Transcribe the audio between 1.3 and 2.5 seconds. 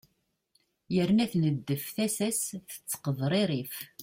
tneddef tasa-s